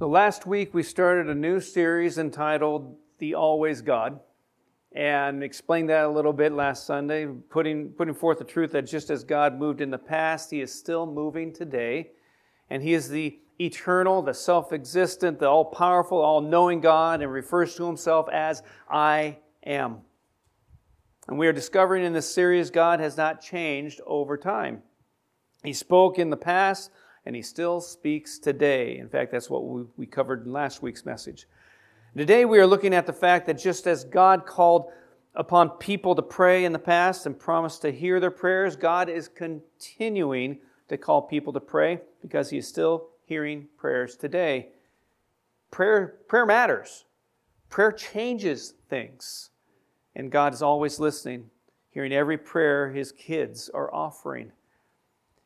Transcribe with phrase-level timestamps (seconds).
[0.00, 4.20] So last week we started a new series entitled The Always God
[4.92, 9.10] and explained that a little bit last Sunday, putting, putting forth the truth that just
[9.10, 12.12] as God moved in the past, He is still moving today.
[12.70, 17.32] And He is the eternal, the self existent, the all powerful, all knowing God, and
[17.32, 20.02] refers to Himself as I am.
[21.26, 24.80] And we are discovering in this series God has not changed over time.
[25.64, 26.92] He spoke in the past
[27.28, 28.96] and he still speaks today.
[28.96, 29.62] In fact, that's what
[29.98, 31.46] we covered in last week's message.
[32.16, 34.90] Today, we are looking at the fact that just as God called
[35.34, 39.28] upon people to pray in the past and promised to hear their prayers, God is
[39.28, 40.56] continuing
[40.88, 44.68] to call people to pray because he is still hearing prayers today.
[45.70, 47.04] Prayer, prayer matters.
[47.68, 49.50] Prayer changes things.
[50.16, 51.50] And God is always listening,
[51.90, 54.52] hearing every prayer his kids are offering.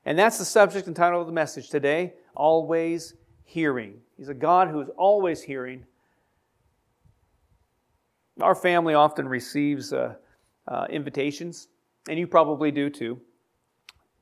[0.05, 4.01] And that's the subject and title of the message today Always Hearing.
[4.16, 5.84] He's a God who is always hearing.
[8.41, 10.14] Our family often receives uh,
[10.67, 11.69] uh, invitations,
[12.08, 13.20] and you probably do too.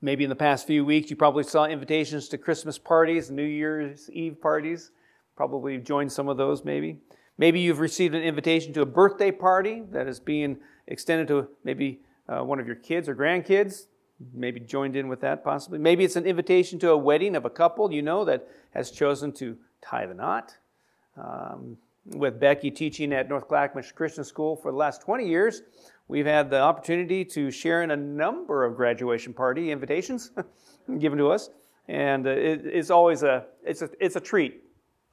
[0.03, 4.11] Maybe in the past few weeks, you probably saw invitations to Christmas parties, New Year's
[4.11, 4.91] Eve parties.
[5.37, 6.99] Probably joined some of those, maybe.
[7.39, 10.59] Maybe you've received an invitation to a birthday party that is being
[10.89, 13.87] extended to maybe uh, one of your kids or grandkids
[14.33, 15.79] maybe joined in with that possibly.
[15.79, 19.33] Maybe it's an invitation to a wedding of a couple you know that has chosen
[19.33, 20.57] to tie the knot.
[21.17, 21.77] Um,
[22.07, 25.63] with Becky teaching at North Clackamas Christian School for the last 20 years,
[26.09, 30.31] we've had the opportunity to share in a number of graduation party invitations
[30.99, 31.51] given to us,
[31.89, 34.63] and uh, it, it's always a it's a it's a treat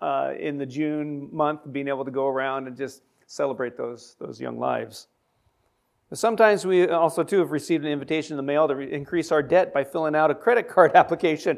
[0.02, 4.40] uh, in the June month being able to go around and just celebrate those those
[4.40, 5.08] young lives.
[6.14, 9.74] Sometimes we also, too, have received an invitation in the mail to increase our debt
[9.74, 11.58] by filling out a credit card application,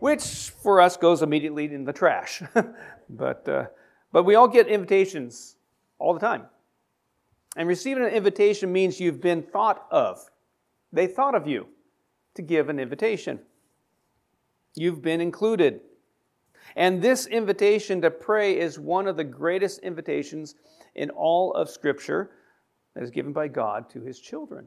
[0.00, 2.42] which for us goes immediately in the trash.
[3.08, 3.66] but, uh,
[4.12, 5.56] but we all get invitations
[5.98, 6.44] all the time.
[7.56, 10.18] And receiving an invitation means you've been thought of.
[10.92, 11.66] They thought of you
[12.34, 13.40] to give an invitation.
[14.74, 15.80] You've been included.
[16.74, 20.54] And this invitation to pray is one of the greatest invitations
[20.94, 22.30] in all of Scripture
[22.96, 24.66] that is given by God to his children.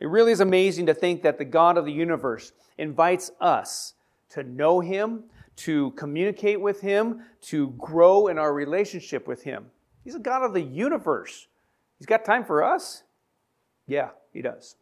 [0.00, 3.94] It really is amazing to think that the God of the universe invites us
[4.30, 5.22] to know him,
[5.58, 9.66] to communicate with him, to grow in our relationship with him.
[10.02, 11.46] He's a God of the universe.
[11.98, 13.04] He's got time for us?
[13.86, 14.74] Yeah, he does.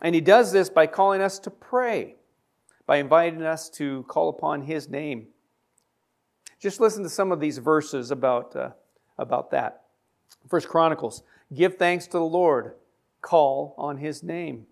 [0.00, 2.16] And he does this by calling us to pray,
[2.86, 5.26] by inviting us to call upon his name.
[6.58, 8.70] Just listen to some of these verses about, uh,
[9.18, 9.82] about that.
[10.48, 12.74] First Chronicles, give thanks to the Lord,
[13.20, 14.66] call on his name.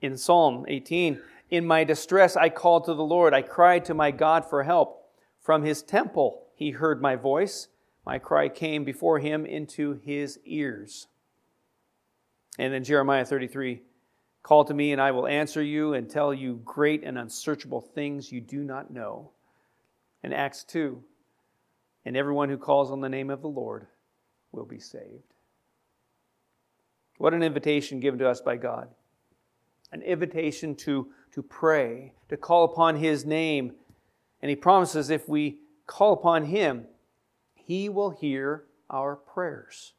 [0.00, 1.20] In Psalm 18,
[1.50, 5.10] in my distress I called to the Lord, I cried to my God for help.
[5.40, 7.68] From his temple he heard my voice,
[8.04, 11.06] my cry came before him into his ears.
[12.58, 13.82] And then Jeremiah 33,
[14.42, 18.32] call to me and I will answer you and tell you great and unsearchable things
[18.32, 19.30] you do not know.
[20.24, 21.02] And Acts 2,
[22.04, 23.86] and everyone who calls on the name of the Lord
[24.52, 25.34] will be saved.
[27.18, 28.88] What an invitation given to us by God.
[29.92, 33.72] An invitation to, to pray, to call upon His name.
[34.40, 36.86] And He promises if we call upon Him,
[37.54, 39.92] He will hear our prayers.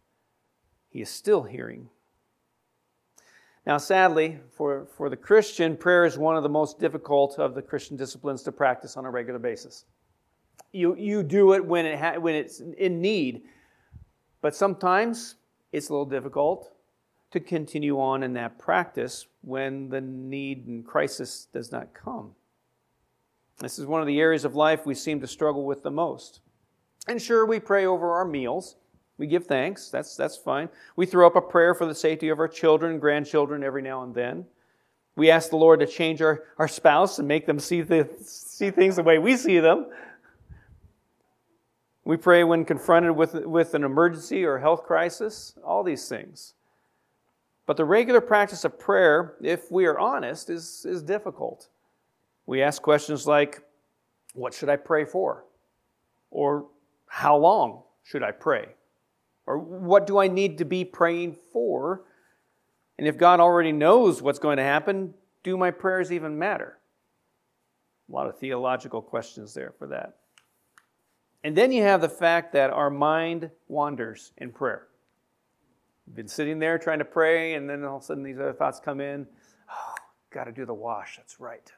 [0.90, 1.90] He is still hearing.
[3.66, 7.62] Now, sadly, for, for the Christian, prayer is one of the most difficult of the
[7.62, 9.85] Christian disciplines to practice on a regular basis.
[10.74, 13.44] You, you do it when, it ha- when it's in need.
[14.44, 15.36] But sometimes
[15.72, 16.74] it's a little difficult
[17.31, 22.36] to continue on in that practice when the need and crisis does not come.
[23.59, 26.42] This is one of the areas of life we seem to struggle with the most.
[27.08, 28.76] And sure, we pray over our meals.
[29.18, 29.90] We give thanks.
[29.90, 30.68] That's, that's fine.
[30.98, 34.03] We throw up a prayer for the safety of our children and grandchildren every now
[34.03, 34.46] and then.
[35.16, 38.72] We ask the Lord to change our, our spouse and make them see, the, see
[38.72, 39.86] things the way we see them.
[42.05, 46.53] We pray when confronted with, with an emergency or health crisis, all these things.
[47.66, 51.70] But the regular practice of prayer, if we are honest, is, is difficult.
[52.46, 53.61] We ask questions like,
[54.34, 55.46] What should I pray for?
[56.29, 56.67] Or,
[57.08, 58.70] How long should I pray?
[59.46, 62.02] Or, What do I need to be praying for?
[62.97, 66.78] And if God already knows what's going to happen, do my prayers even matter?
[68.09, 70.17] A lot of theological questions there for that.
[71.43, 74.87] And then you have the fact that our mind wanders in prayer.
[76.07, 78.53] You've been sitting there trying to pray, and then all of a sudden these other
[78.53, 79.28] thoughts come in.
[79.69, 79.95] Oh,
[80.31, 81.17] got to do the wash.
[81.17, 81.72] That's right.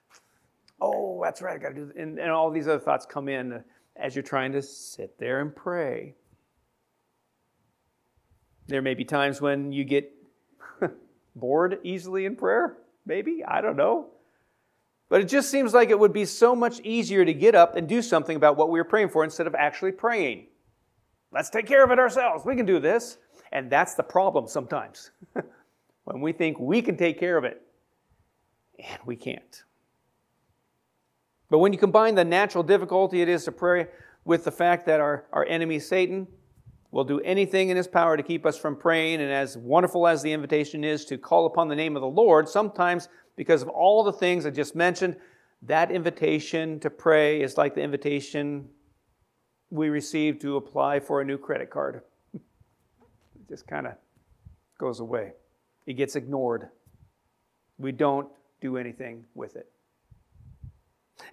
[0.81, 3.63] Oh, that's right, I got to do and, and all these other thoughts come in
[3.95, 6.15] as you're trying to sit there and pray.
[8.67, 10.11] There may be times when you get
[11.35, 14.09] bored easily in prayer, maybe, I don't know.
[15.09, 17.87] But it just seems like it would be so much easier to get up and
[17.87, 20.47] do something about what we were praying for instead of actually praying.
[21.31, 22.45] Let's take care of it ourselves.
[22.45, 23.17] We can do this.
[23.51, 25.11] And that's the problem sometimes.
[26.05, 27.61] when we think we can take care of it,
[28.79, 29.63] and we can't.
[31.49, 33.87] But when you combine the natural difficulty it is to pray
[34.23, 36.27] with the fact that our, our enemy, Satan,
[36.91, 40.21] will do anything in his power to keep us from praying, and as wonderful as
[40.21, 44.03] the invitation is to call upon the name of the Lord, sometimes because of all
[44.03, 45.15] the things I just mentioned,
[45.63, 48.69] that invitation to pray is like the invitation
[49.69, 52.01] we receive to apply for a new credit card.
[52.33, 52.41] it
[53.49, 53.93] just kind of
[54.77, 55.33] goes away,
[55.85, 56.69] it gets ignored.
[57.77, 58.29] We don't
[58.61, 59.69] do anything with it.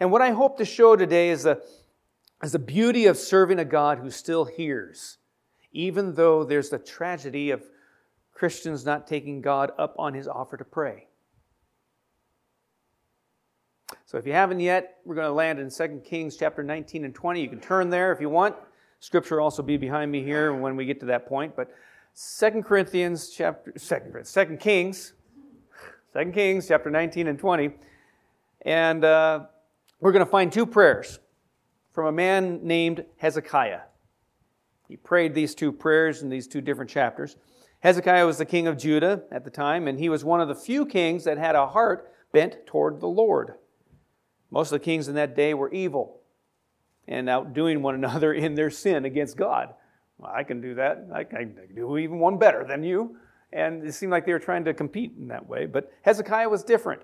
[0.01, 1.63] And what I hope to show today is the,
[2.43, 5.19] is the beauty of serving a God who still hears,
[5.73, 7.63] even though there's the tragedy of
[8.33, 11.07] Christians not taking God up on his offer to pray.
[14.13, 17.15] So if you haven't yet, we're going to land in 2 Kings chapter 19 and
[17.15, 17.41] 20.
[17.41, 18.55] You can turn there if you want.
[19.01, 21.57] Scripture will also be behind me here when we get to that point.
[21.57, 21.71] But
[22.39, 25.15] 2 Corinthians chapter 2, 2 Kings,
[26.13, 27.71] 2 Kings chapter 19 and 20.
[28.67, 29.47] And uh,
[29.99, 31.19] we're going to find two prayers
[31.95, 33.81] from a man named Hezekiah.
[34.89, 37.37] He prayed these two prayers in these two different chapters.
[37.81, 40.55] Hezekiah was the king of Judah at the time, and he was one of the
[40.55, 43.55] few kings that had a heart bent toward the Lord.
[44.53, 46.21] Most of the kings in that day were evil
[47.09, 49.75] and outdoing one another in their sin against God.
[50.19, 51.09] Well, I can do that.
[51.13, 53.17] I can do even one better than you.
[53.53, 55.67] And it seemed like they were trying to compete in that way.
[55.67, 57.03] But Hezekiah was different.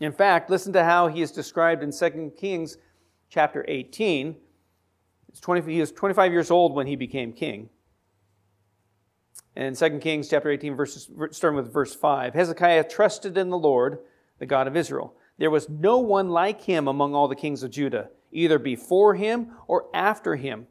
[0.00, 2.76] In fact, listen to how he is described in 2 Kings
[3.30, 4.36] chapter 18.
[5.40, 7.68] 20, he was 25 years old when he became king.
[9.54, 13.58] And in 2 Kings chapter 18, verses, starting with verse 5, Hezekiah trusted in the
[13.58, 13.98] Lord,
[14.38, 15.14] the God of Israel.
[15.38, 19.52] There was no one like him among all the kings of Judah, either before him
[19.66, 20.66] or after him.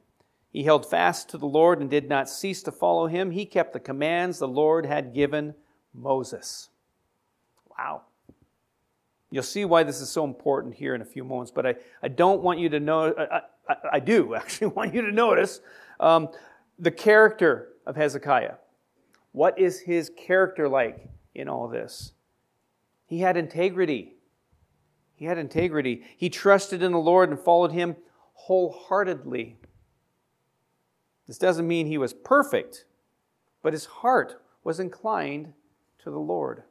[0.52, 3.32] He held fast to the Lord and did not cease to follow him.
[3.32, 5.54] He kept the commands the Lord had given
[5.94, 6.70] Moses.
[7.78, 8.04] Wow.
[9.32, 12.08] You'll see why this is so important here in a few moments, but I, I
[12.08, 15.60] don't want you to know, I, I, I do actually want you to notice
[16.00, 16.30] um,
[16.80, 18.56] the character of Hezekiah.
[19.34, 22.14] What is his character like in all this?
[23.08, 24.15] He had integrity.
[25.16, 26.04] He had integrity.
[26.18, 27.96] He trusted in the Lord and followed him
[28.34, 29.58] wholeheartedly.
[31.28, 32.86] This doesn't mean he was perfect,
[33.64, 35.54] but his heart was inclined
[36.00, 36.64] to the Lord.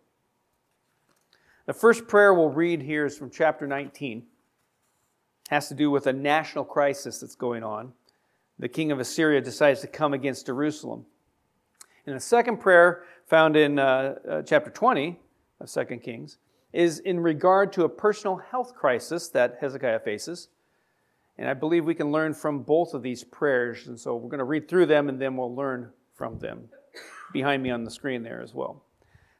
[1.66, 4.18] The first prayer we'll read here is from chapter 19.
[4.18, 4.24] It
[5.50, 7.92] has to do with a national crisis that's going on.
[8.58, 11.06] The king of Assyria decides to come against Jerusalem.
[12.06, 15.18] And the second prayer, found in uh, uh, chapter 20
[15.60, 16.36] of 2 Kings,
[16.74, 20.48] is in regard to a personal health crisis that Hezekiah faces.
[21.38, 23.86] And I believe we can learn from both of these prayers.
[23.86, 26.68] And so we're going to read through them and then we'll learn from them.
[27.32, 28.84] Behind me on the screen there as well.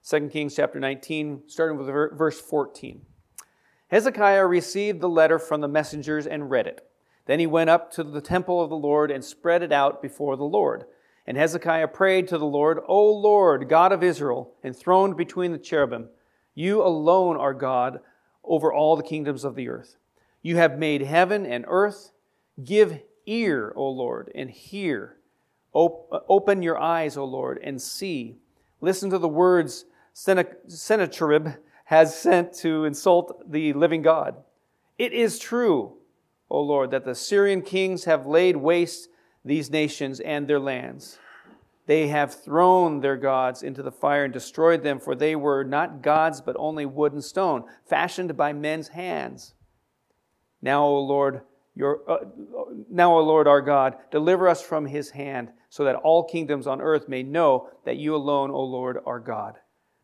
[0.09, 3.03] 2 Kings chapter 19, starting with verse 14.
[3.89, 6.87] Hezekiah received the letter from the messengers and read it.
[7.27, 10.37] Then he went up to the temple of the Lord and spread it out before
[10.37, 10.85] the Lord.
[11.27, 16.09] And Hezekiah prayed to the Lord, O Lord, God of Israel, enthroned between the cherubim.
[16.55, 18.01] You alone are God
[18.45, 19.97] over all the kingdoms of the earth.
[20.43, 22.13] You have made heaven and earth.
[22.63, 25.17] Give ear, O Lord, and hear.
[25.75, 28.37] Open your eyes, O Lord, and see.
[28.81, 31.49] Listen to the words Sennacherib
[31.87, 34.37] has sent to insult the living God.
[34.99, 35.95] It is true,
[36.49, 39.09] O Lord, that the Syrian kings have laid waste
[39.45, 41.19] these nations and their lands.
[41.87, 46.01] They have thrown their gods into the fire and destroyed them, for they were not
[46.03, 49.55] gods, but only wood and stone, fashioned by men's hands.
[50.63, 51.43] Now, O Lord,
[51.75, 52.25] your, uh,
[52.89, 56.81] now, O Lord our God, deliver us from his hand, so that all kingdoms on
[56.81, 59.59] earth may know that you alone, O Lord, are God.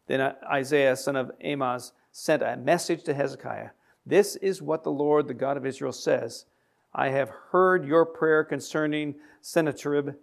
[0.06, 3.70] Then Isaiah, son of Amoz, sent a message to Hezekiah.
[4.04, 6.44] This is what the Lord, the God of Israel, says
[6.92, 10.16] I have heard your prayer concerning Sennacherib,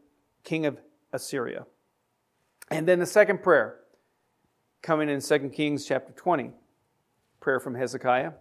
[0.43, 0.77] king of
[1.13, 1.65] Assyria.
[2.69, 3.79] And then the second prayer,
[4.81, 6.51] coming in 2 Kings chapter 20,
[7.39, 8.31] prayer from Hezekiah,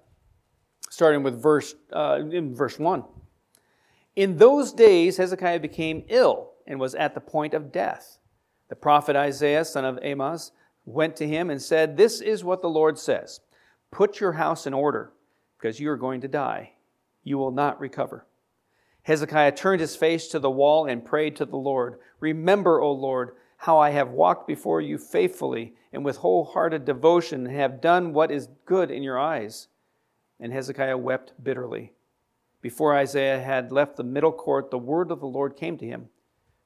[0.91, 3.05] starting with verse, uh, in verse 1.
[4.17, 8.19] In those days, Hezekiah became ill and was at the point of death.
[8.69, 10.53] The prophet Isaiah, son of Amoz,
[10.85, 13.41] went to him and said, This is what the Lord says
[13.91, 15.13] Put your house in order,
[15.59, 16.73] because you are going to die.
[17.23, 18.27] You will not recover.
[19.07, 23.37] Hezekiah turned his face to the wall and prayed to the Lord Remember, O Lord,
[23.59, 28.33] how I have walked before you faithfully and with wholehearted devotion and have done what
[28.33, 29.69] is good in your eyes.
[30.41, 31.93] And Hezekiah wept bitterly.
[32.61, 36.09] Before Isaiah had left the middle court, the word of the Lord came to him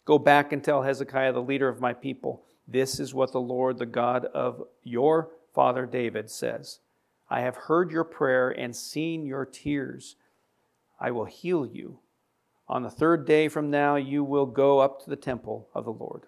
[0.07, 3.77] Go back and tell Hezekiah, the leader of my people, this is what the Lord,
[3.77, 6.79] the God of your father David, says
[7.29, 10.17] I have heard your prayer and seen your tears.
[10.99, 11.99] I will heal you.
[12.71, 15.91] On the third day from now, you will go up to the temple of the
[15.91, 16.27] Lord.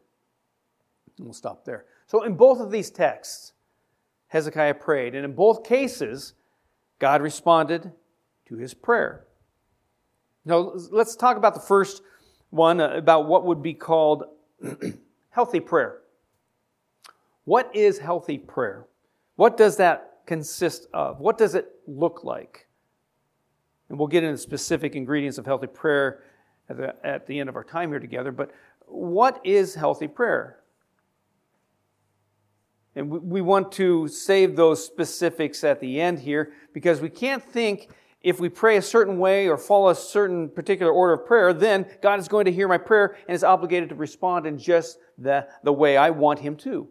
[1.16, 1.84] And we'll stop there.
[2.08, 3.52] So, in both of these texts,
[4.26, 6.34] Hezekiah prayed, and in both cases,
[6.98, 7.92] God responded
[8.46, 9.24] to his prayer.
[10.44, 12.02] Now, let's talk about the first
[12.50, 14.24] one uh, about what would be called
[15.30, 15.98] healthy prayer.
[17.44, 18.86] What is healthy prayer?
[19.36, 21.20] What does that consist of?
[21.20, 22.66] What does it look like?
[23.88, 26.24] And we'll get into specific ingredients of healthy prayer
[26.68, 28.32] at the, at the end of our time here together.
[28.32, 28.50] But
[28.86, 30.58] what is healthy prayer?
[32.94, 37.42] And we, we want to save those specifics at the end here because we can't
[37.42, 37.90] think
[38.22, 41.86] if we pray a certain way or follow a certain particular order of prayer, then
[42.00, 45.46] God is going to hear my prayer and is obligated to respond in just the,
[45.64, 46.88] the way I want Him to.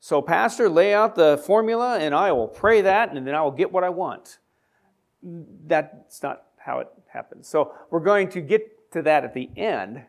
[0.00, 3.50] So, Pastor, lay out the formula and I will pray that and then I will
[3.50, 4.38] get what I want.
[5.22, 7.48] That's not how it happens.
[7.48, 10.02] So, we're going to get to that at the end.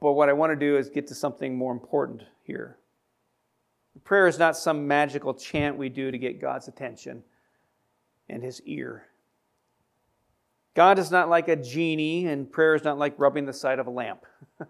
[0.00, 2.78] But what I want to do is get to something more important here.
[4.04, 7.22] Prayer is not some magical chant we do to get God's attention
[8.28, 9.06] and his ear.
[10.74, 13.86] God is not like a genie, and prayer is not like rubbing the side of
[13.86, 14.26] a lamp.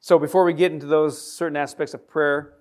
[0.00, 2.52] so, before we get into those certain aspects of prayer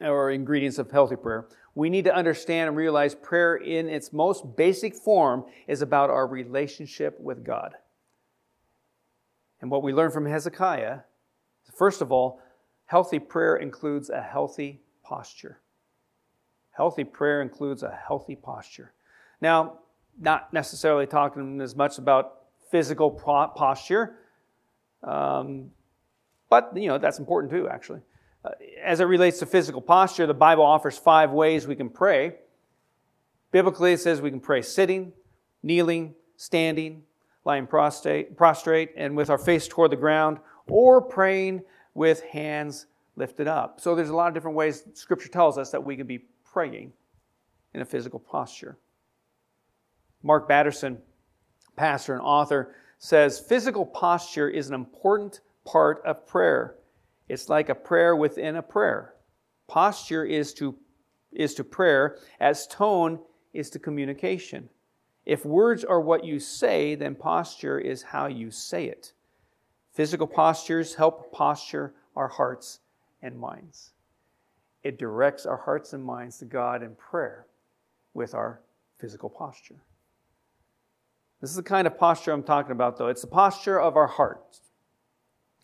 [0.00, 1.46] or ingredients of healthy prayer,
[1.78, 6.26] we need to understand and realize prayer in its most basic form is about our
[6.26, 7.76] relationship with God.
[9.60, 10.98] And what we learn from Hezekiah,
[11.72, 12.42] first of all,
[12.86, 15.60] healthy prayer includes a healthy posture.
[16.72, 18.92] Healthy prayer includes a healthy posture.
[19.40, 19.74] Now,
[20.20, 22.40] not necessarily talking as much about
[22.72, 24.16] physical posture,
[25.04, 25.70] um,
[26.50, 27.68] but you know that's important too.
[27.68, 28.00] Actually,
[28.48, 28.52] Uh,
[28.82, 32.36] as it relates to physical posture, the Bible offers five ways we can pray.
[33.50, 35.12] Biblically, it says we can pray sitting,
[35.62, 37.02] kneeling, standing,
[37.44, 40.38] lying prostrate, prostrate, and with our face toward the ground,
[40.68, 41.62] or praying
[41.94, 42.86] with hands
[43.16, 43.80] lifted up.
[43.80, 46.92] So there's a lot of different ways Scripture tells us that we can be praying
[47.74, 48.78] in a physical posture.
[50.22, 50.98] Mark Batterson,
[51.76, 56.77] pastor and author, says physical posture is an important part of prayer.
[57.28, 59.14] It's like a prayer within a prayer.
[59.66, 60.76] Posture is to,
[61.32, 63.20] is to prayer as tone
[63.52, 64.68] is to communication.
[65.26, 69.12] If words are what you say, then posture is how you say it.
[69.92, 72.80] Physical postures help posture our hearts
[73.20, 73.92] and minds.
[74.82, 77.46] It directs our hearts and minds to God in prayer
[78.14, 78.60] with our
[78.96, 79.82] physical posture.
[81.40, 83.08] This is the kind of posture I'm talking about, though.
[83.08, 84.60] It's the posture of our hearts.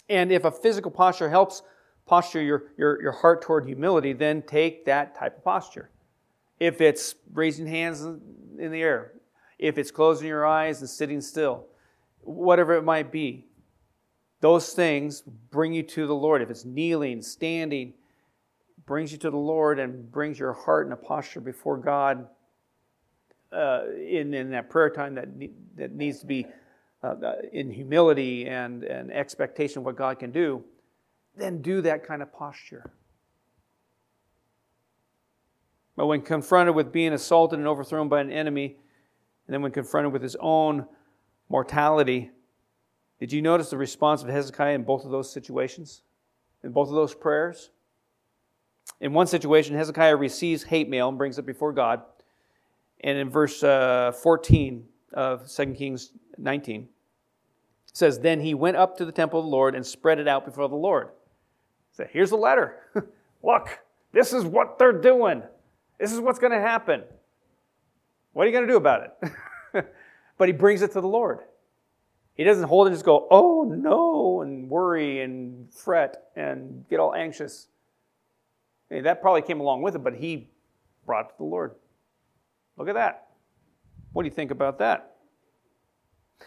[0.08, 1.62] And if a physical posture helps
[2.06, 5.90] posture your, your, your heart toward humility, then take that type of posture.
[6.60, 9.12] If it's raising hands in the air,
[9.58, 11.66] if it's closing your eyes and sitting still,
[12.20, 13.46] whatever it might be,
[14.40, 16.42] those things bring you to the Lord.
[16.42, 17.94] If it's kneeling, standing,
[18.84, 22.26] brings you to the Lord and brings your heart in a posture before God
[23.50, 25.28] uh, in, in that prayer time that,
[25.76, 26.46] that needs to be
[27.04, 30.64] uh, uh, in humility and, and expectation of what God can do,
[31.36, 32.92] then do that kind of posture.
[35.96, 38.78] But when confronted with being assaulted and overthrown by an enemy,
[39.46, 40.86] and then when confronted with his own
[41.50, 42.30] mortality,
[43.20, 46.04] did you notice the response of Hezekiah in both of those situations?
[46.62, 47.68] In both of those prayers?
[49.02, 52.00] In one situation, Hezekiah receives hate mail and brings it before God.
[53.02, 56.88] And in verse uh, 14 of 2 Kings 19,
[57.94, 60.44] says, Then he went up to the temple of the Lord and spread it out
[60.44, 61.08] before the Lord.
[61.92, 62.76] So here's the letter.
[63.42, 63.78] Look,
[64.12, 65.42] this is what they're doing.
[65.98, 67.04] This is what's going to happen.
[68.32, 69.86] What are you going to do about it?
[70.38, 71.38] but he brings it to the Lord.
[72.34, 76.98] He doesn't hold it and just go, oh no, and worry and fret and get
[76.98, 77.68] all anxious.
[78.90, 80.48] And that probably came along with it, but he
[81.06, 81.76] brought it to the Lord.
[82.76, 83.28] Look at that.
[84.12, 85.13] What do you think about that?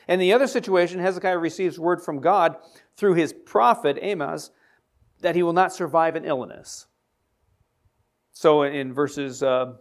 [0.07, 2.57] In the other situation, Hezekiah receives word from God
[2.95, 4.51] through his prophet Amos
[5.21, 6.85] that he will not survive an illness.
[8.31, 9.73] So in verses uh,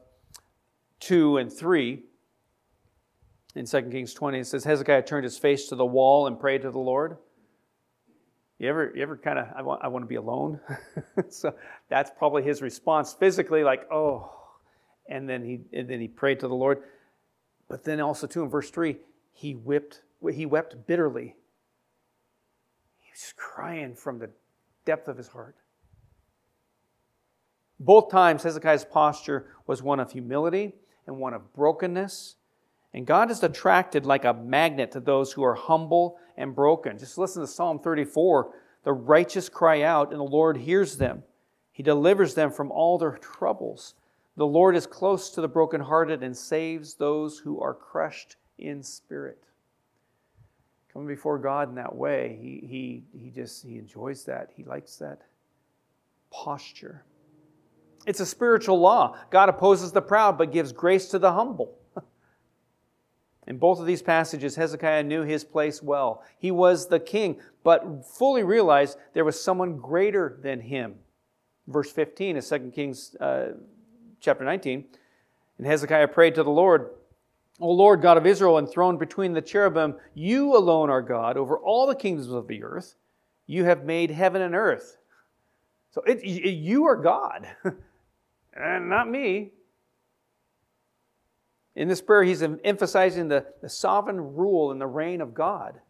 [1.01, 2.03] 2 and 3.
[3.55, 6.63] In 2 Kings 20, it says Hezekiah turned his face to the wall and prayed
[6.63, 7.17] to the Lord.
[8.59, 10.61] You ever, you ever kind of, I want, I want to be alone?
[11.29, 11.55] so
[11.89, 14.33] that's probably his response physically, like, oh.
[15.09, 16.83] And then he, and then he prayed to the Lord.
[17.69, 18.97] But then also, too, in verse 3,
[19.37, 20.01] he whipped,
[20.33, 21.37] he wept bitterly.
[22.97, 24.31] He was crying from the
[24.87, 25.57] depth of his heart.
[27.79, 30.73] Both times, Hezekiah's posture was one of humility
[31.07, 32.37] and one of brokenness.
[32.95, 36.97] And God is attracted like a magnet to those who are humble and broken.
[36.97, 38.55] Just listen to Psalm 34.
[38.85, 41.25] The righteous cry out, and the Lord hears them.
[41.73, 43.97] He delivers them from all their troubles.
[44.39, 49.45] The Lord is close to the brokenhearted and saves those who are crushed in spirit.
[50.93, 54.51] Coming before God in that way, he, he, he just he enjoys that.
[54.57, 55.23] He likes that
[56.31, 57.05] posture.
[58.07, 59.17] It's a spiritual law.
[59.31, 61.77] God opposes the proud but gives grace to the humble.
[63.47, 66.23] In both of these passages, Hezekiah knew his place well.
[66.39, 70.95] He was the king, but fully realized there was someone greater than him.
[71.67, 73.53] Verse 15 is 2 Kings uh,
[74.21, 74.85] chapter 19.
[75.59, 76.91] And Hezekiah prayed to the Lord,
[77.61, 81.87] O Lord God of Israel, enthroned between the cherubim, you alone are God over all
[81.87, 82.95] the kingdoms of the earth.
[83.47, 84.99] You have made heaven and earth.
[85.91, 87.47] So it, you are God,
[88.55, 89.53] and not me.
[91.75, 95.81] In this prayer, he's emphasizing the, the sovereign rule and the reign of God.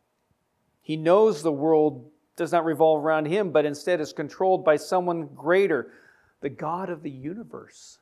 [0.82, 5.28] He knows the world does not revolve around him, but instead is controlled by someone
[5.34, 5.92] greater,
[6.40, 7.98] the God of the universe.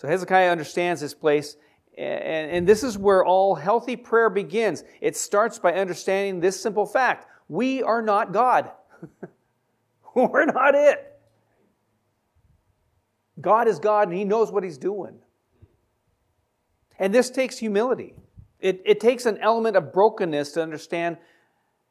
[0.00, 1.58] So Hezekiah understands this place,
[1.98, 4.82] and, and this is where all healthy prayer begins.
[5.02, 8.70] It starts by understanding this simple fact we are not God,
[10.14, 11.20] we're not it.
[13.42, 15.18] God is God, and He knows what He's doing.
[16.98, 18.14] And this takes humility.
[18.58, 21.18] It, it takes an element of brokenness to understand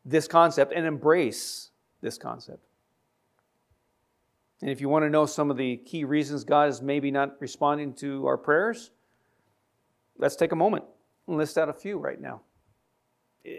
[0.03, 1.69] this concept and embrace
[2.01, 2.63] this concept.
[4.61, 7.39] And if you want to know some of the key reasons God is maybe not
[7.39, 8.91] responding to our prayers,
[10.17, 10.83] let's take a moment
[11.27, 12.41] and list out a few right now.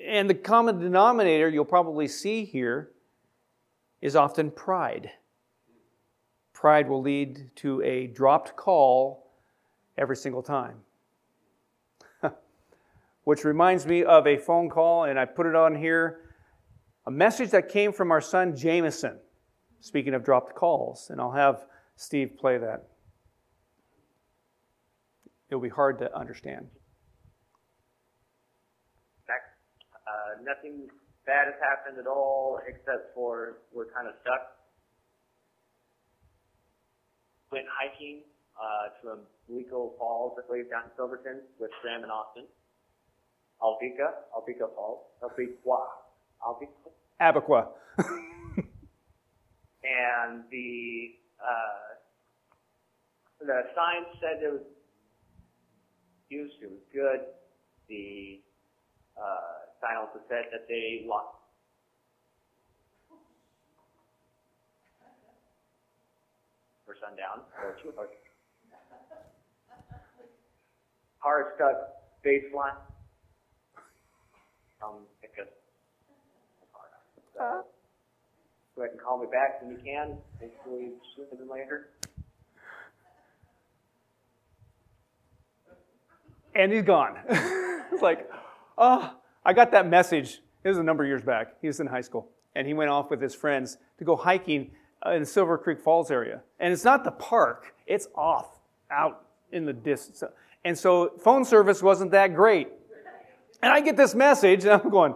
[0.06, 2.90] And the common denominator you'll probably see here
[4.02, 5.10] is often pride.
[6.52, 9.30] Pride will lead to a dropped call
[9.96, 10.76] every single time
[13.24, 16.20] which reminds me of a phone call, and I put it on here
[17.06, 19.18] a message that came from our son Jameson.
[19.80, 21.64] Speaking of dropped calls, and I'll have
[21.96, 22.88] Steve play that.
[25.48, 26.68] It'll be hard to understand.
[30.10, 30.88] Uh, nothing
[31.26, 34.58] bad has happened at all, except for we're kind of stuck.
[37.52, 38.22] Went hiking
[38.58, 42.44] uh, to Alico Falls, I believe, down in Silverton with Graham and Austin.
[43.62, 45.78] Albica, Albica Falls, Albiqua,
[46.42, 46.90] Albiqua.
[47.20, 47.68] Abiqua.
[49.84, 51.90] and the uh,
[53.40, 54.68] the sign said it was
[56.28, 57.20] used, it was good.
[57.88, 58.40] The
[59.16, 61.36] uh, also said that they lost.
[66.84, 68.10] For sundown, or two hours.
[71.22, 71.76] Car stuck
[72.24, 72.76] baseline
[75.38, 75.48] us
[76.62, 76.90] apart.
[77.36, 77.69] So,
[78.80, 81.90] go ahead and call me back when you can, hopefully sooner than later.
[86.54, 87.18] And he's gone.
[87.28, 88.30] it's like,
[88.78, 89.14] oh,
[89.44, 90.40] I got that message.
[90.64, 91.56] It was a number of years back.
[91.60, 92.30] He was in high school.
[92.54, 94.70] And he went off with his friends to go hiking
[95.04, 96.40] uh, in Silver Creek Falls area.
[96.58, 100.22] And it's not the park, it's off, out in the distance.
[100.64, 102.68] And so phone service wasn't that great.
[103.62, 105.14] And I get this message, and I'm going,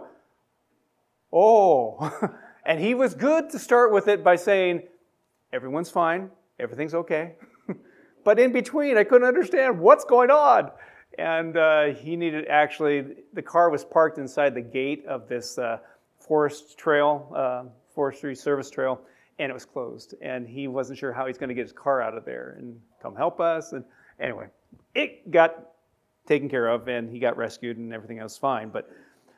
[1.33, 2.31] oh.
[2.65, 4.83] and he was good to start with it by saying,
[5.53, 7.33] everyone's fine, everything's okay.
[8.23, 10.71] but in between, I couldn't understand what's going on.
[11.17, 15.77] And uh, he needed actually, the car was parked inside the gate of this uh,
[16.19, 18.99] forest trail, uh, forestry service trail,
[19.39, 20.15] and it was closed.
[20.21, 22.79] And he wasn't sure how he's going to get his car out of there and
[23.01, 23.71] come help us.
[23.71, 23.85] And
[24.19, 24.47] anyway,
[24.93, 25.71] it got
[26.25, 28.69] taken care of and he got rescued and everything else fine.
[28.69, 28.89] But,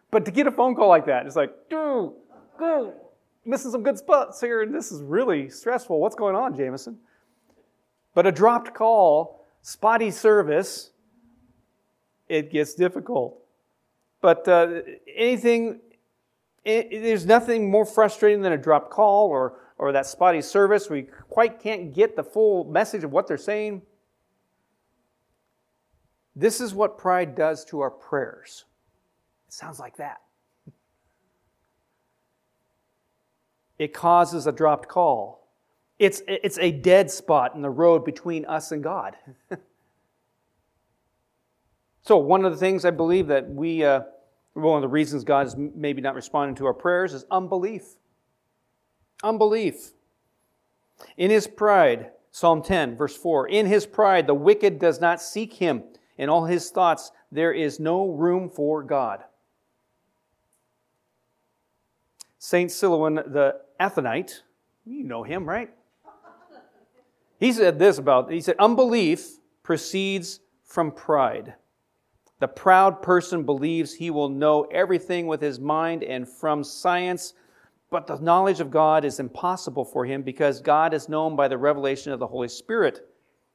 [0.10, 2.14] but to get a phone call like that, it's like, dude,
[2.58, 2.94] dude,
[3.48, 6.00] missing some good spots here and this is really stressful.
[6.00, 6.98] What's going on, Jameson?
[8.14, 10.92] But a dropped call, spotty service,
[12.28, 13.42] it gets difficult.
[14.22, 14.82] But uh,
[15.16, 15.80] anything,
[16.66, 20.90] it, there's nothing more frustrating than a dropped call or, or that spotty service.
[20.90, 23.84] We quite can't get the full message of what they're saying.
[26.36, 28.66] This is what pride does to our prayers.
[29.48, 30.18] It sounds like that.
[33.80, 35.48] It causes a dropped call.
[36.00, 39.16] It's, it's a dead spot in the road between us and God.
[42.04, 44.02] so, one of the things I believe that we, uh,
[44.54, 47.84] one of the reasons God is maybe not responding to our prayers is unbelief.
[49.24, 49.94] Unbelief.
[51.18, 55.54] In his pride, Psalm 10, verse 4, in his pride, the wicked does not seek
[55.54, 55.84] him.
[56.18, 59.24] In all his thoughts, there is no room for God.
[62.40, 62.70] St.
[62.70, 64.42] Silouan the Athonite,
[64.86, 65.70] you know him, right?
[67.40, 71.56] He said this about, he said, unbelief proceeds from pride.
[72.40, 77.34] The proud person believes he will know everything with his mind and from science,
[77.90, 81.58] but the knowledge of God is impossible for him because God is known by the
[81.58, 83.08] revelation of the Holy Spirit.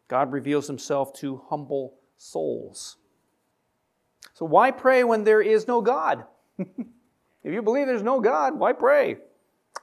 [0.09, 2.97] God reveals himself to humble souls.
[4.35, 6.25] So, why pray when there is no God?
[7.45, 9.17] if you believe there's no God, why pray?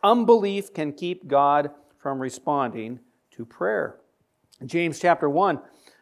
[0.04, 3.00] Unbelief can keep God from responding
[3.32, 3.98] to prayer.
[4.65, 5.60] James chapter 1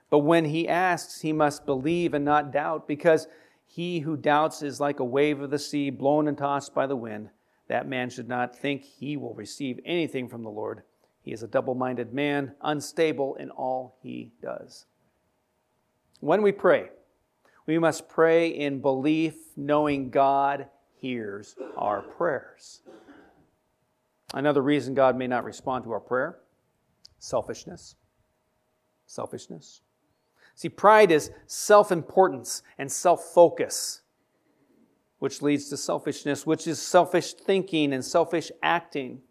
[0.10, 3.28] But when he asks, he must believe and not doubt, because
[3.66, 6.96] he who doubts is like a wave of the sea blown and tossed by the
[6.96, 7.30] wind.
[7.68, 10.84] That man should not think he will receive anything from the Lord.
[11.22, 14.86] He is a double minded man, unstable in all he does.
[16.22, 16.90] When we pray,
[17.66, 20.68] we must pray in belief, knowing God
[21.00, 22.82] hears our prayers.
[24.34, 26.40] Another reason God may not respond to our prayer
[27.20, 27.96] selfishness.
[29.06, 29.82] Selfishness.
[30.56, 34.02] See, pride is self importance and self focus,
[35.20, 39.22] which leads to selfishness, which is selfish thinking and selfish acting.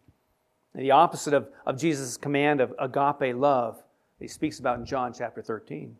[0.73, 4.85] And the opposite of, of Jesus' command of agape love, that he speaks about in
[4.85, 5.95] John chapter 13.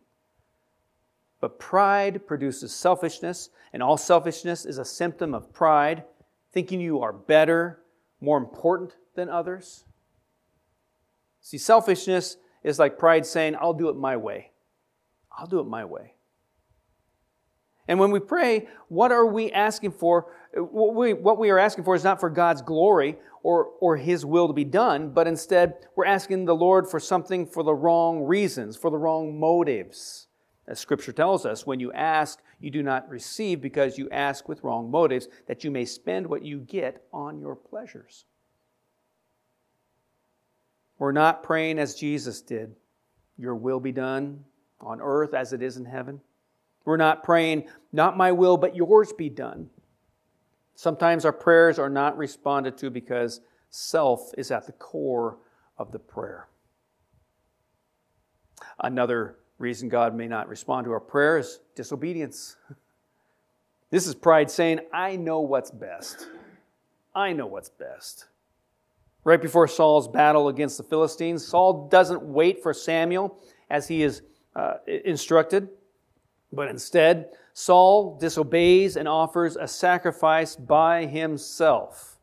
[1.39, 6.04] But pride produces selfishness, and all selfishness is a symptom of pride,
[6.52, 7.84] thinking you are better,
[8.19, 9.86] more important than others.
[11.41, 14.52] See, selfishness is like pride saying, I'll do it my way.
[15.38, 16.15] I'll do it my way.
[17.88, 20.26] And when we pray, what are we asking for?
[20.54, 24.26] What we, what we are asking for is not for God's glory or, or His
[24.26, 28.23] will to be done, but instead we're asking the Lord for something for the wrong
[28.23, 30.27] reasons, for the wrong motives.
[30.67, 34.63] As Scripture tells us, when you ask, you do not receive because you ask with
[34.63, 38.25] wrong motives, that you may spend what you get on your pleasures.
[40.99, 42.75] We're not praying as Jesus did,
[43.38, 44.43] Your will be done
[44.82, 46.19] on earth as it is in heaven.
[46.84, 49.69] We're not praying, Not my will, but yours be done.
[50.75, 55.38] Sometimes our prayers are not responded to because self is at the core
[55.77, 56.49] of the prayer.
[58.80, 62.56] Another reason God may not respond to our prayer is disobedience.
[63.89, 66.28] This is pride saying, I know what's best.
[67.15, 68.26] I know what's best.
[69.24, 73.39] Right before Saul's battle against the Philistines, Saul doesn't wait for Samuel
[73.70, 74.22] as he is
[74.56, 75.70] uh, instructed,
[76.52, 82.17] but instead, Saul disobeys and offers a sacrifice by himself.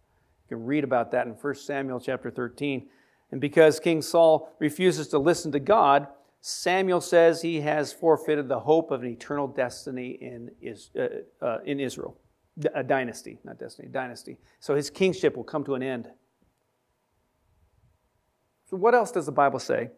[0.49, 2.87] You can read about that in 1 Samuel chapter 13.
[3.31, 6.07] And because King Saul refuses to listen to God,
[6.47, 10.51] Samuel says he has forfeited the hope of an eternal destiny in,
[10.95, 11.07] uh,
[11.43, 12.19] uh, in Israel.
[12.75, 14.37] A dynasty, not destiny, dynasty.
[14.61, 16.11] So his kingship will come to an end.
[18.69, 19.89] So, what else does the Bible say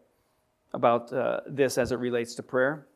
[0.73, 2.87] about uh, this as it relates to prayer?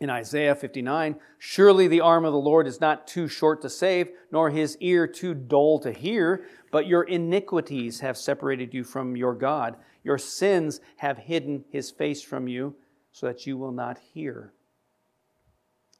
[0.00, 4.08] In Isaiah 59, surely the arm of the Lord is not too short to save,
[4.32, 9.34] nor his ear too dull to hear, but your iniquities have separated you from your
[9.34, 9.76] God.
[10.08, 12.74] Your sins have hidden his face from you,
[13.12, 14.54] so that you will not hear.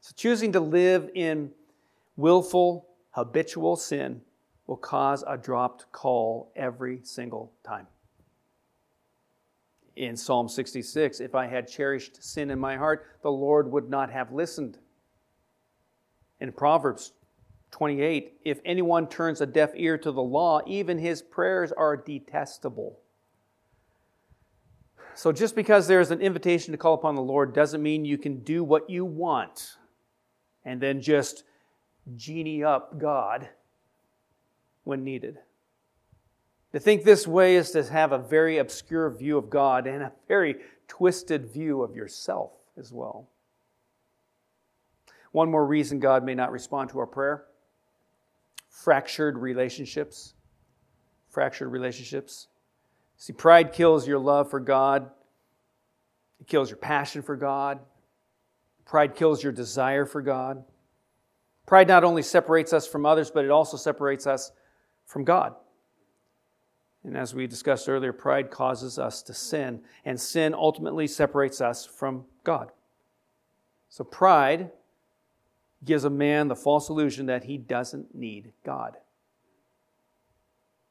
[0.01, 1.51] So, choosing to live in
[2.17, 4.23] willful, habitual sin
[4.67, 7.87] will cause a dropped call every single time
[9.99, 14.11] in Psalm 66 if I had cherished sin in my heart, the Lord would not
[14.11, 14.79] have listened.
[16.41, 17.13] In Proverbs
[17.73, 23.01] 28, if anyone turns a deaf ear to the law, even his prayers are detestable.
[25.19, 28.39] So just because there's an invitation to call upon the Lord doesn't mean you can
[28.45, 29.75] do what you want
[30.65, 31.43] and then just
[32.15, 33.49] genie up God
[34.85, 35.39] when needed.
[36.71, 40.13] To think this way is to have a very obscure view of God and a
[40.29, 40.55] very
[40.87, 43.29] twisted view of yourself as well.
[45.33, 47.43] One more reason God may not respond to our prayer
[48.71, 50.35] fractured relationships.
[51.29, 52.47] Fractured relationships.
[53.19, 55.11] See, pride kills your love for God,
[56.41, 57.81] it kills your passion for God,
[58.89, 60.65] Pride kills your desire for God.
[61.67, 64.51] Pride not only separates us from others, but it also separates us
[65.05, 65.55] from God.
[67.05, 71.85] And as we discussed earlier, pride causes us to sin, and sin ultimately separates us
[71.85, 72.73] from God.
[73.91, 74.71] So pride
[75.85, 78.97] gives a man the false illusion that he doesn't need God.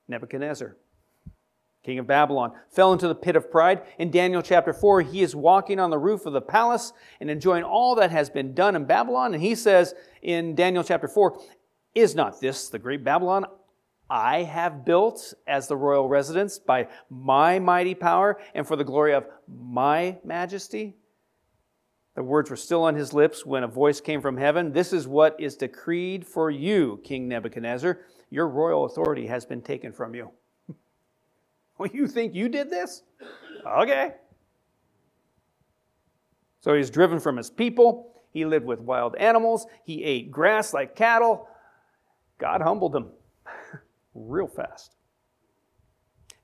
[0.07, 0.77] Nebuchadnezzar,
[1.88, 3.82] king of Babylon, fell into the pit of pride.
[3.97, 7.63] In Daniel chapter 4, he is walking on the roof of the palace and enjoying
[7.63, 9.34] all that has been done in Babylon.
[9.34, 11.39] And he says in Daniel chapter 4,
[11.95, 13.45] Is not this the great Babylon
[14.10, 19.13] I have built as the royal residence by my mighty power and for the glory
[19.13, 20.97] of my majesty?
[22.15, 25.08] The words were still on his lips when a voice came from heaven This is
[25.08, 28.00] what is decreed for you, King Nebuchadnezzar.
[28.30, 30.32] Your royal authority has been taken from you.
[31.79, 33.03] well, you think you did this?
[33.65, 34.13] Okay.
[36.61, 38.13] So he's driven from his people.
[38.31, 39.67] He lived with wild animals.
[39.83, 41.47] He ate grass like cattle.
[42.39, 43.07] God humbled him
[44.13, 44.95] real fast.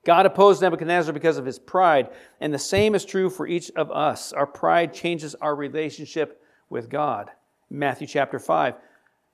[0.04, 3.90] God opposed Nebuchadnezzar because of his pride, and the same is true for each of
[3.90, 4.32] us.
[4.34, 7.30] Our pride changes our relationship with God.
[7.70, 8.74] Matthew chapter 5.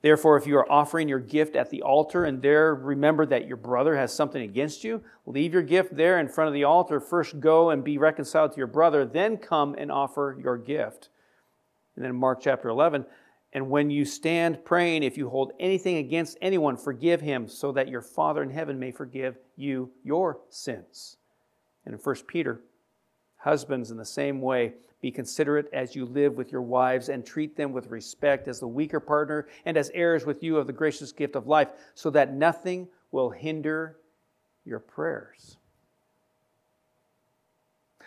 [0.01, 3.57] Therefore, if you are offering your gift at the altar and there remember that your
[3.57, 6.99] brother has something against you, leave your gift there in front of the altar.
[6.99, 11.09] First go and be reconciled to your brother, then come and offer your gift.
[11.95, 13.05] And then Mark chapter 11.
[13.53, 17.89] And when you stand praying, if you hold anything against anyone, forgive him, so that
[17.89, 21.17] your Father in heaven may forgive you your sins.
[21.85, 22.61] And in 1 Peter,
[23.41, 27.57] husbands, in the same way, be considerate as you live with your wives and treat
[27.57, 31.11] them with respect as the weaker partner and as heirs with you of the gracious
[31.11, 33.97] gift of life, so that nothing will hinder
[34.63, 35.57] your prayers.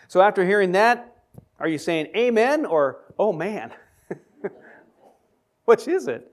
[0.07, 1.15] So, after hearing that,
[1.59, 3.73] are you saying amen or oh man?
[5.65, 6.31] Which is it?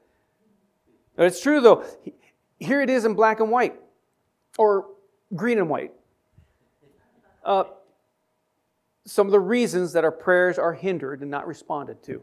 [1.18, 1.84] It's true though.
[2.58, 3.74] Here it is in black and white,
[4.58, 4.86] or
[5.34, 5.92] green and white.
[7.44, 7.64] Uh,
[9.04, 12.22] some of the reasons that our prayers are hindered and not responded to.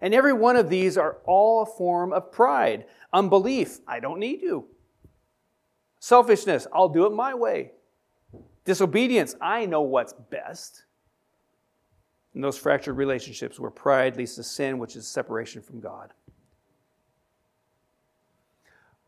[0.00, 2.86] And every one of these are all a form of pride.
[3.12, 4.66] Unbelief, I don't need you.
[5.98, 7.72] Selfishness, I'll do it my way.
[8.64, 10.84] Disobedience, I know what's best
[12.34, 16.12] And those fractured relationships where pride leads to sin, which is separation from God.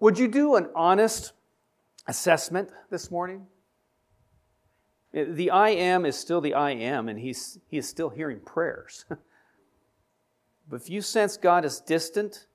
[0.01, 1.33] Would you do an honest
[2.09, 3.47] assessment this morning?
[5.15, 8.41] Eh, the I am is still the I am, and he's, he is still hearing
[8.41, 9.05] prayers.
[10.69, 12.47] but if you sense God is distant,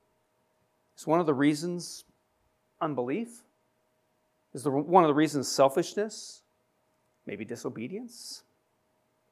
[0.98, 2.06] is one of the reasons
[2.82, 3.44] unbelief?
[4.54, 6.42] Is the, one of the reasons selfishness?
[7.26, 8.44] Maybe disobedience?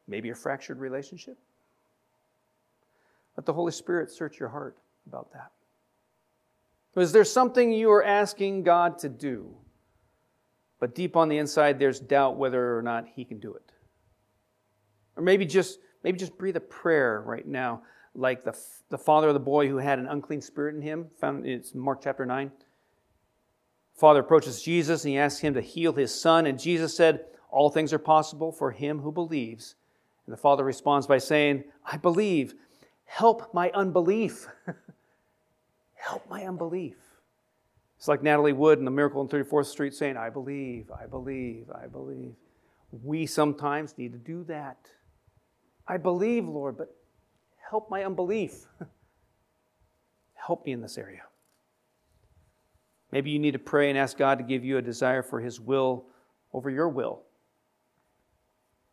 [0.07, 1.37] maybe a fractured relationship.
[3.37, 5.51] Let the Holy Spirit search your heart about that.
[6.99, 9.53] Is there something you are asking God to do,
[10.79, 13.71] but deep on the inside there's doubt whether or not He can do it?
[15.15, 17.81] Or maybe just maybe just breathe a prayer right now,
[18.13, 18.57] like the,
[18.89, 22.01] the father of the boy who had an unclean spirit in him, found it's Mark
[22.03, 22.51] chapter 9.
[23.95, 27.69] Father approaches Jesus and he asks him to heal his son, and Jesus said, All
[27.69, 29.75] things are possible for him who believes.
[30.25, 32.55] And the father responds by saying, I believe.
[33.05, 34.47] Help my unbelief.
[35.93, 36.97] Help my unbelief.
[37.97, 41.69] It's like Natalie Wood in The Miracle on 34th Street saying, I believe, I believe,
[41.71, 42.35] I believe.
[43.03, 44.77] We sometimes need to do that.
[45.87, 46.95] I believe, Lord, but
[47.69, 48.65] help my unbelief.
[50.33, 51.21] help me in this area.
[53.11, 55.59] Maybe you need to pray and ask God to give you a desire for His
[55.59, 56.05] will
[56.53, 57.23] over your will.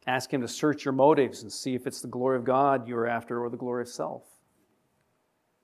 [0.06, 3.06] Ask Him to search your motives and see if it's the glory of God you're
[3.06, 4.22] after or the glory of self.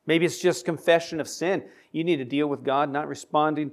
[0.09, 1.62] Maybe it's just confession of sin.
[1.92, 3.73] You need to deal with God not responding,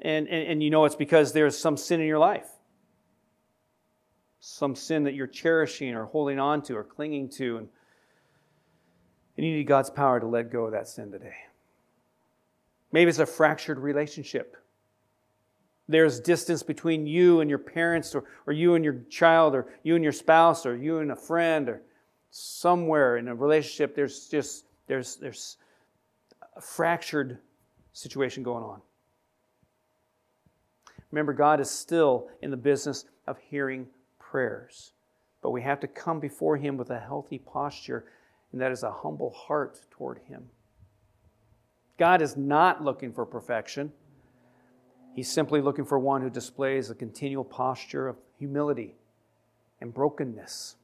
[0.00, 2.46] and, and, and you know it's because there's some sin in your life.
[4.38, 7.56] Some sin that you're cherishing or holding on to or clinging to.
[7.56, 7.68] And,
[9.36, 11.34] and you need God's power to let go of that sin today.
[12.92, 14.56] Maybe it's a fractured relationship.
[15.88, 19.96] There's distance between you and your parents, or, or you and your child, or you
[19.96, 21.82] and your spouse, or you and a friend, or
[22.30, 25.56] somewhere in a relationship, there's just there's there's
[26.56, 27.38] a fractured
[27.92, 28.80] situation going on.
[31.10, 33.86] Remember, God is still in the business of hearing
[34.18, 34.92] prayers,
[35.42, 38.04] but we have to come before Him with a healthy posture,
[38.52, 40.48] and that is a humble heart toward Him.
[41.98, 43.92] God is not looking for perfection.
[45.14, 48.96] He's simply looking for one who displays a continual posture of humility
[49.80, 50.74] and brokenness.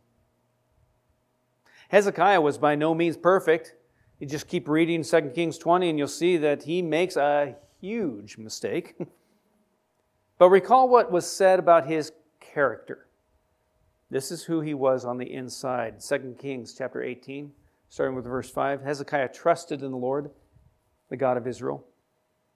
[1.89, 3.75] Hezekiah was by no means perfect.
[4.21, 8.37] You just keep reading 2 Kings 20 and you'll see that he makes a huge
[8.37, 8.95] mistake.
[10.39, 13.07] but recall what was said about his character.
[14.11, 16.01] This is who he was on the inside.
[16.01, 17.51] 2 Kings chapter 18,
[17.89, 18.83] starting with verse 5.
[18.83, 20.31] Hezekiah trusted in the Lord,
[21.09, 21.87] the God of Israel.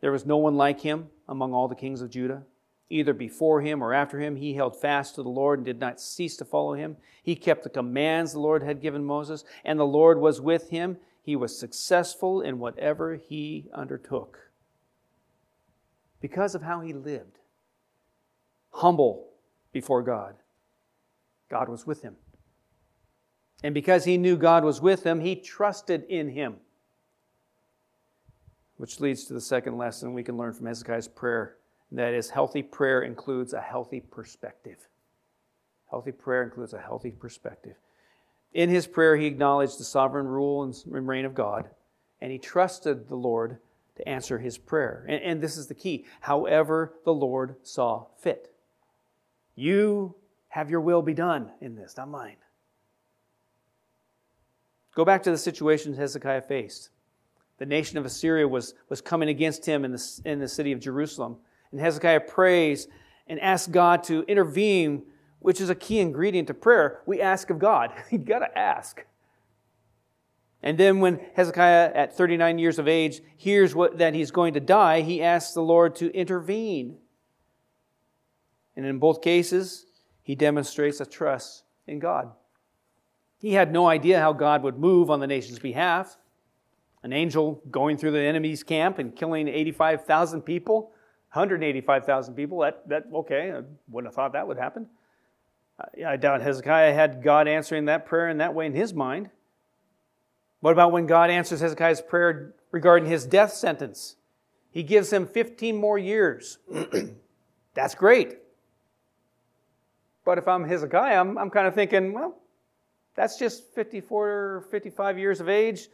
[0.02, 2.42] There was no one like him among all the kings of Judah.
[2.90, 5.98] Either before him or after him, he held fast to the Lord and did not
[5.98, 6.98] cease to follow him.
[7.22, 10.98] He kept the commands the Lord had given Moses, and the Lord was with him.
[11.24, 14.50] He was successful in whatever he undertook
[16.20, 17.38] because of how he lived.
[18.70, 19.28] Humble
[19.72, 20.34] before God.
[21.48, 22.16] God was with him.
[23.62, 26.56] And because he knew God was with him, he trusted in him.
[28.76, 31.56] Which leads to the second lesson we can learn from Hezekiah's prayer.
[31.88, 34.88] And that is, healthy prayer includes a healthy perspective.
[35.88, 37.76] Healthy prayer includes a healthy perspective.
[38.54, 41.68] In his prayer, he acknowledged the sovereign rule and reign of God,
[42.20, 43.58] and he trusted the Lord
[43.96, 45.04] to answer his prayer.
[45.08, 48.54] And, and this is the key however, the Lord saw fit.
[49.56, 50.14] You
[50.48, 52.36] have your will be done in this, not mine.
[54.94, 56.90] Go back to the situation Hezekiah faced.
[57.58, 60.80] The nation of Assyria was, was coming against him in the, in the city of
[60.80, 61.36] Jerusalem.
[61.72, 62.86] And Hezekiah prays
[63.26, 65.04] and asks God to intervene,
[65.44, 67.02] which is a key ingredient to prayer.
[67.04, 67.92] We ask of God.
[68.10, 69.04] You've got to ask.
[70.62, 74.60] And then when Hezekiah, at 39 years of age, hears what, that he's going to
[74.60, 76.96] die, he asks the Lord to intervene.
[78.74, 79.84] And in both cases,
[80.22, 82.32] he demonstrates a trust in God.
[83.36, 86.16] He had no idea how God would move on the nation's behalf.
[87.02, 90.92] An angel going through the enemy's camp and killing 85,000 people,
[91.34, 94.86] 185,000 people, that, that okay, I wouldn't have thought that would happen.
[96.06, 99.30] I doubt Hezekiah had God answering that prayer in that way in his mind.
[100.60, 104.16] What about when God answers Hezekiah's prayer regarding his death sentence?
[104.70, 106.58] He gives him 15 more years.
[107.74, 108.38] That's great.
[110.24, 112.36] But if I'm Hezekiah, I'm, I'm kind of thinking, well,
[113.14, 115.88] that's just 54 or 55 years of age.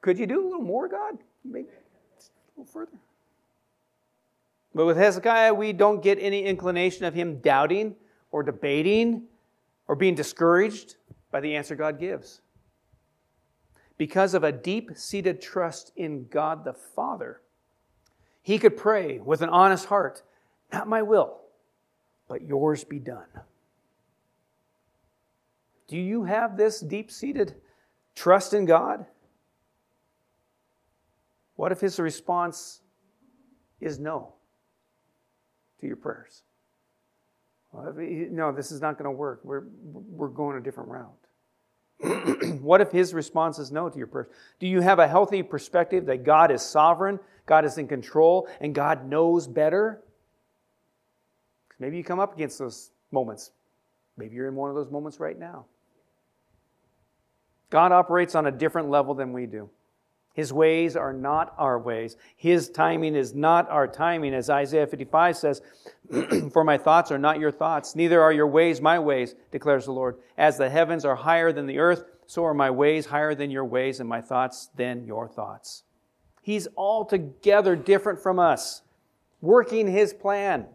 [0.00, 1.18] Could you do a little more, God?
[1.44, 2.98] Maybe a little further.
[4.74, 7.94] But with Hezekiah, we don't get any inclination of him doubting
[8.30, 9.24] or debating
[9.88, 10.96] or being discouraged
[11.30, 12.40] by the answer God gives.
[13.98, 17.40] Because of a deep seated trust in God the Father,
[18.42, 20.22] he could pray with an honest heart,
[20.72, 21.38] Not my will,
[22.28, 23.26] but yours be done.
[25.88, 27.54] Do you have this deep seated
[28.14, 29.06] trust in God?
[31.54, 32.80] What if his response
[33.80, 34.34] is no
[35.80, 36.42] to your prayers?
[37.76, 39.40] Uh, well, no, this is not going to work.
[39.42, 41.12] We're, we're going a different route.
[42.60, 44.28] what if his response is no to your prayers?
[44.60, 48.74] Do you have a healthy perspective that God is sovereign, God is in control, and
[48.74, 50.02] God knows better?
[51.78, 53.52] Maybe you come up against those moments.
[54.16, 55.66] Maybe you're in one of those moments right now.
[57.70, 59.68] God operates on a different level than we do.
[60.36, 62.18] His ways are not our ways.
[62.36, 64.34] His timing is not our timing.
[64.34, 65.62] As Isaiah 55 says,
[66.52, 69.92] For my thoughts are not your thoughts, neither are your ways my ways, declares the
[69.92, 70.16] Lord.
[70.36, 73.64] As the heavens are higher than the earth, so are my ways higher than your
[73.64, 75.84] ways, and my thoughts than your thoughts.
[76.42, 78.82] He's altogether different from us,
[79.40, 80.66] working his plan.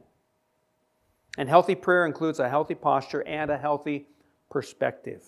[1.37, 4.07] And healthy prayer includes a healthy posture and a healthy
[4.49, 5.21] perspective.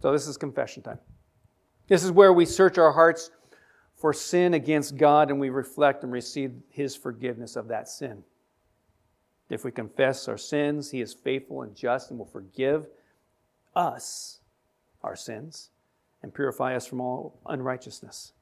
[0.00, 1.00] So, this is confession time.
[1.88, 3.30] This is where we search our hearts
[3.94, 8.24] for sin against God and we reflect and receive His forgiveness of that sin.
[9.48, 12.86] If we confess our sins, He is faithful and just and will forgive
[13.74, 14.40] us
[15.02, 15.70] our sins
[16.22, 18.32] and purify us from all unrighteousness.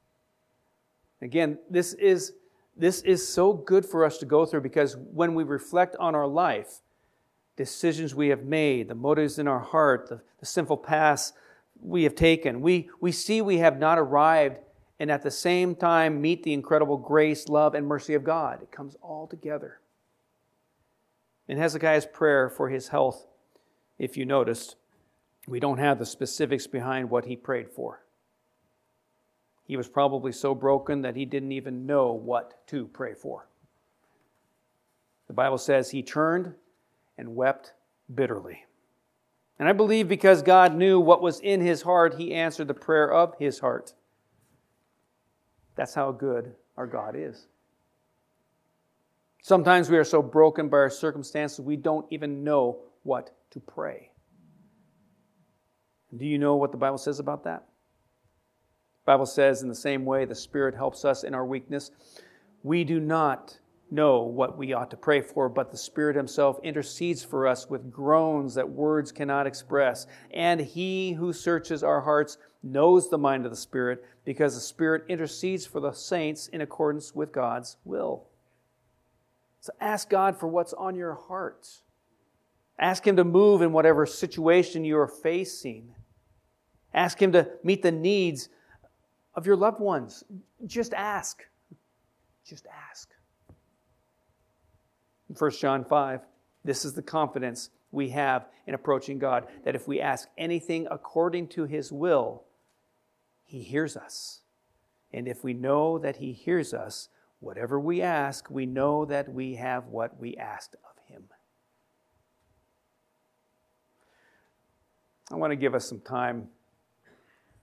[1.21, 2.33] Again, this is
[2.77, 6.27] this is so good for us to go through because when we reflect on our
[6.27, 6.81] life,
[7.55, 11.31] decisions we have made, the motives in our heart, the, the sinful paths
[11.81, 14.57] we have taken, we, we see we have not arrived
[14.99, 18.61] and at the same time meet the incredible grace, love, and mercy of God.
[18.61, 19.79] It comes all together.
[21.47, 23.27] In Hezekiah's prayer for his health,
[23.99, 24.75] if you noticed,
[25.47, 28.01] we don't have the specifics behind what he prayed for.
[29.65, 33.47] He was probably so broken that he didn't even know what to pray for.
[35.27, 36.53] The Bible says he turned
[37.17, 37.73] and wept
[38.13, 38.65] bitterly.
[39.57, 43.11] And I believe because God knew what was in his heart, he answered the prayer
[43.11, 43.93] of his heart.
[45.75, 47.47] That's how good our God is.
[49.41, 54.11] Sometimes we are so broken by our circumstances, we don't even know what to pray.
[56.17, 57.65] Do you know what the Bible says about that?
[59.05, 61.91] The Bible says, in the same way, the Spirit helps us in our weakness.
[62.63, 63.59] We do not
[63.91, 67.91] know what we ought to pray for, but the Spirit Himself intercedes for us with
[67.91, 70.07] groans that words cannot express.
[70.31, 75.03] And He who searches our hearts knows the mind of the Spirit, because the Spirit
[75.07, 78.25] intercedes for the saints in accordance with God's will.
[79.61, 81.67] So ask God for what's on your heart.
[82.77, 85.93] Ask Him to move in whatever situation you are facing.
[86.93, 88.49] Ask Him to meet the needs
[89.35, 90.23] of your loved ones.
[90.65, 91.43] Just ask.
[92.47, 93.09] Just ask.
[95.35, 96.21] In 1 John 5,
[96.63, 101.49] this is the confidence we have in approaching God that if we ask anything according
[101.49, 102.45] to His will,
[103.43, 104.43] He hears us.
[105.11, 107.09] And if we know that He hears us,
[107.41, 111.23] whatever we ask, we know that we have what we asked of Him.
[115.29, 116.47] I want to give us some time,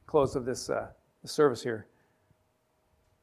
[0.07, 0.89] close of this uh,
[1.25, 1.87] service here,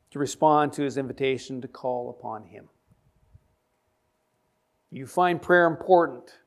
[0.10, 2.68] to respond to His invitation to call upon Him
[4.92, 6.38] you find prayer important,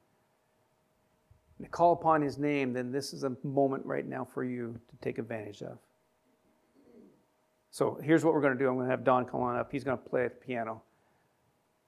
[1.61, 4.97] to call upon His name, then this is a moment right now for you to
[5.01, 5.79] take advantage of.
[7.71, 8.69] So here's what we're going to do.
[8.69, 9.73] I'm going to have Don come on up.
[9.73, 10.83] He's going to play at the piano.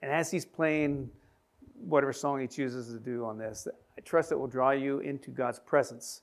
[0.01, 1.11] And as he's playing
[1.75, 5.31] whatever song he chooses to do on this, I trust it will draw you into
[5.31, 6.23] God's presence.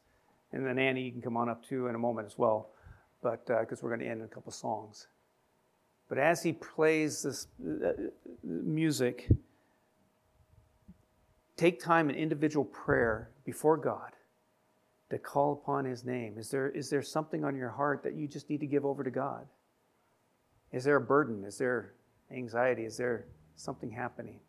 [0.52, 2.70] And then Annie, you can come on up too in a moment as well,
[3.22, 5.08] but because uh, we're going to end in a couple songs.
[6.10, 7.92] But as he plays this uh,
[8.44, 9.30] music,
[11.62, 14.14] take time in individual prayer before God
[15.12, 16.39] to call upon His name.
[16.39, 19.03] Is there, is there something on your heart that you just need to give over
[19.03, 19.45] to God?
[20.72, 21.43] Is there a burden?
[21.45, 21.93] Is there
[22.32, 22.84] anxiety?
[22.84, 24.39] Is there something happening?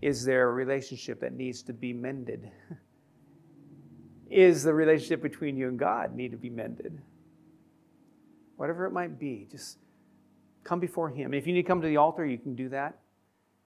[0.00, 2.50] Is there a relationship that needs to be mended?
[4.30, 7.00] Is the relationship between you and God need to be mended?
[8.56, 9.78] Whatever it might be, just
[10.64, 11.32] come before Him.
[11.32, 12.98] If you need to come to the altar, you can do that.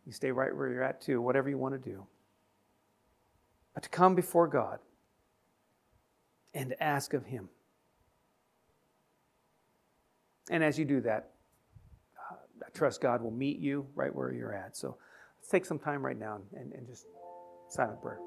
[0.06, 2.06] You stay right where you're at too, whatever you want to do.
[3.74, 4.78] But to come before God
[6.54, 7.48] and ask of Him.
[10.50, 11.30] And as you do that,
[12.30, 12.34] uh,
[12.66, 14.76] I trust God will meet you right where you're at.
[14.76, 14.96] So
[15.38, 17.06] let's take some time right now and, and just
[17.70, 18.18] silent prayer.